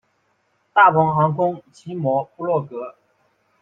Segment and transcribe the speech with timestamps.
[0.73, 2.95] 大鹏航空奇摩部落格